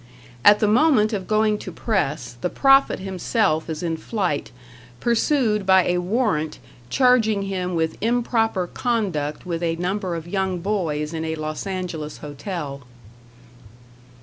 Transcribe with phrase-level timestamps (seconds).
[0.43, 4.49] At the moment of going to press, the prophet himself is in flight,
[4.99, 6.57] pursued by a warrant
[6.89, 12.17] charging him with improper conduct with a number of young boys in a Los Angeles
[12.17, 12.81] hotel.